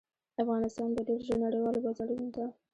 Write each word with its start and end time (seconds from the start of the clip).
افغانستان 0.43 0.89
به 0.95 1.01
ډیر 1.07 1.19
ژر 1.27 1.37
نړیوالو 1.45 1.83
بازارونو 1.85 2.27
ته 2.35 2.45